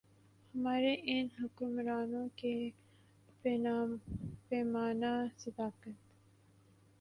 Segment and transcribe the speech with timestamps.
[0.53, 2.53] ہمارے ان حکمرانوں کے
[4.49, 5.87] پیمانۂ صداقت۔